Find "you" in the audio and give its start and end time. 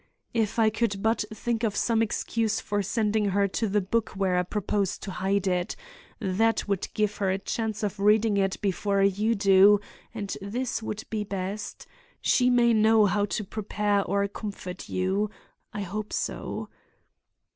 9.03-9.35